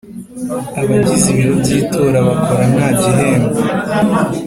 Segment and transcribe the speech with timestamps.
[0.81, 3.57] Abagize ibiro by’itora bakora nta gihembo